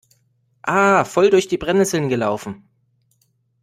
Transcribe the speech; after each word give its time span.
Ah, 0.63 1.03
voll 1.03 1.29
durch 1.29 1.47
die 1.47 1.59
Brennnesseln 1.59 2.09
gelaufen! 2.09 2.67